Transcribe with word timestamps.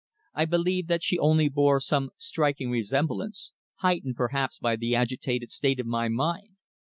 I 0.33 0.45
believe 0.45 0.87
that 0.87 1.03
she 1.03 1.19
only 1.19 1.47
bore 1.47 1.79
some 1.79 2.09
striking 2.17 2.71
resemblance, 2.71 3.51
heightened, 3.81 4.15
perhaps, 4.15 4.57
by 4.57 4.75
the 4.75 4.95
agitated 4.95 5.51
state 5.51 5.79
of 5.79 5.85
my 5.85 6.09
mind. 6.09 6.55